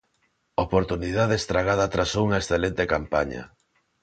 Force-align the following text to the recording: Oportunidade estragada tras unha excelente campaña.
Oportunidade 0.65 1.35
estragada 1.37 1.91
tras 1.93 2.11
unha 2.23 2.39
excelente 2.41 2.83
campaña. 2.93 3.43